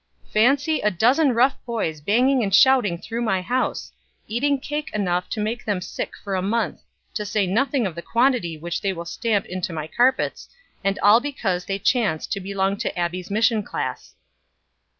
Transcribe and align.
Fancy 0.33 0.79
a 0.81 0.89
dozen 0.89 1.33
rough 1.35 1.63
boys 1.63 2.01
banging 2.01 2.41
and 2.41 2.55
shouting 2.55 2.97
through 2.97 3.21
my 3.21 3.39
house, 3.43 3.91
eating 4.27 4.59
cake 4.59 4.89
enough 4.95 5.29
to 5.29 5.39
make 5.39 5.63
them 5.63 5.79
sick 5.79 6.13
for 6.23 6.33
a 6.33 6.41
month, 6.41 6.81
to 7.13 7.23
say 7.23 7.45
nothing 7.45 7.85
of 7.85 7.93
the 7.93 8.01
quantity 8.01 8.57
which 8.57 8.81
they 8.81 8.93
will 8.93 9.05
stamp 9.05 9.45
into 9.45 9.71
my 9.71 9.85
carpets, 9.85 10.49
and 10.83 10.97
all 11.03 11.19
because 11.19 11.65
they 11.65 11.77
chance 11.77 12.25
to 12.25 12.39
belong 12.39 12.77
to 12.77 12.97
Abbie's 12.97 13.29
mission 13.29 13.61
class!" 13.61 14.15